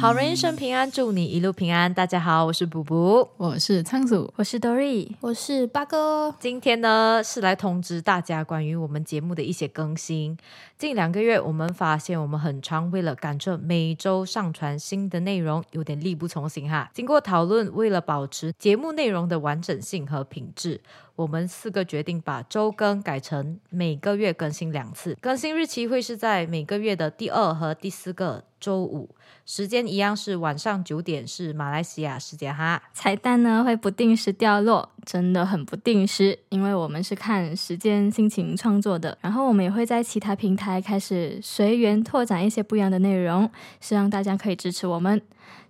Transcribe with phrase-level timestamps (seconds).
[0.00, 1.92] 好人一生平安，祝你一路平安。
[1.92, 6.34] 大家好，我是卜卜，我是仓鼠，我是 Dory，我是八哥。
[6.40, 10.38] 今天呢是来通知大家关于我们节目的一些更新。
[10.78, 16.90] 近两个月，我们发现我们很常为了赶着每周上传新的内容，有点力不从心哈。
[16.94, 20.80] 经过讨论，为了保持节目内容的完整性和品质。
[21.14, 29.08] 我们四个决定把周更改成每个月更新两次，更新日期会是在每个月的第二和第四个周五，
[29.46, 32.82] 时间一样是晚上九点，是马来西亚时间哈。
[32.92, 39.16] 彩蛋呢会不定时掉落，真的很不定时，因为我们是看时间心情创作的。
[39.20, 43.50] 然后我们也会在其他平台开始随缘拓展一些不一样的内容，
[43.80, 45.20] 希望大家可以支持我们。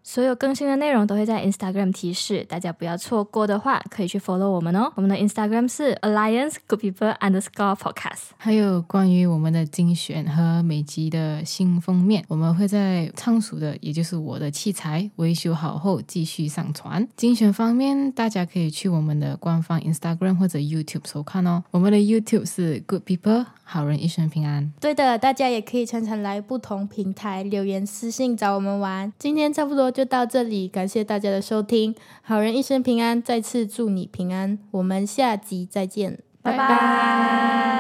[0.03, 4.91] 所有更新的内容都会在 Instagram 提示，大家不要错过的话，可以去 follow 我们哦。
[4.95, 8.31] 我们的 Instagram 是 Alliance Good People Underscore Podcast。
[8.39, 17.07] 还有关于我们的精选和每集的新封面，我们会在仓鼠的，也就是我的器材维修好后继续上传。
[17.15, 21.63] 精选方面，大家可以去我们的官方 Instagram 或者 YouTube 收看哦。
[21.71, 24.73] 我们的 YouTube 是 Good People 好人一生平安。
[24.81, 29.13] 对的，大家也可以常常来不同平台留言私信找我们玩。
[29.19, 29.91] 今天差不多。
[29.91, 37.77] 就到这里，感谢大家的收听，好人一生平安，再次祝你平安，我们下集再见，拜拜。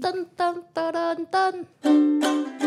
[0.00, 2.61] 噔噔噔噔噔。